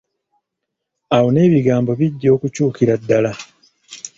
Awo 1.15 1.27
n'ebigambo 1.31 1.91
bijja 1.99 2.29
okukyukira 2.35 2.93
ddala. 3.01 3.31